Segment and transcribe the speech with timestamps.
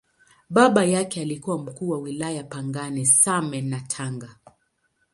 [0.49, 4.35] Baba yake alikuwa Mkuu wa Wilaya Pangani, Same na Tanga.